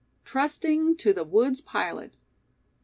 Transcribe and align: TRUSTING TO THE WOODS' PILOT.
TRUSTING 0.25 0.97
TO 0.97 1.13
THE 1.13 1.23
WOODS' 1.23 1.61
PILOT. 1.61 2.17